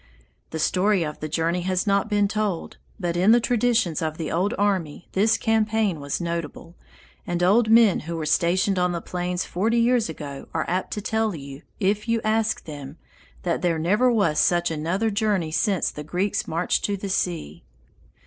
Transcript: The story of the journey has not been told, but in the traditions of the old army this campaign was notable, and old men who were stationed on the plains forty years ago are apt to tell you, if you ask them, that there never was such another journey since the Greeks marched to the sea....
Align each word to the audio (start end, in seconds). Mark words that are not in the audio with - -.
The 0.49 0.57
story 0.57 1.03
of 1.05 1.19
the 1.19 1.29
journey 1.29 1.61
has 1.61 1.85
not 1.85 2.09
been 2.09 2.27
told, 2.27 2.77
but 2.99 3.15
in 3.15 3.33
the 3.33 3.39
traditions 3.39 4.01
of 4.01 4.17
the 4.17 4.31
old 4.31 4.55
army 4.57 5.07
this 5.11 5.37
campaign 5.37 5.99
was 5.99 6.19
notable, 6.19 6.75
and 7.27 7.43
old 7.43 7.69
men 7.69 7.99
who 7.99 8.15
were 8.15 8.25
stationed 8.25 8.79
on 8.79 8.93
the 8.93 8.99
plains 9.01 9.45
forty 9.45 9.77
years 9.79 10.09
ago 10.09 10.47
are 10.55 10.65
apt 10.67 10.89
to 10.93 11.01
tell 11.03 11.35
you, 11.35 11.61
if 11.79 12.07
you 12.07 12.19
ask 12.23 12.63
them, 12.65 12.97
that 13.43 13.61
there 13.61 13.77
never 13.77 14.11
was 14.11 14.39
such 14.39 14.71
another 14.71 15.11
journey 15.11 15.51
since 15.51 15.91
the 15.91 16.03
Greeks 16.03 16.47
marched 16.47 16.83
to 16.85 16.97
the 16.97 17.07
sea.... 17.07 17.63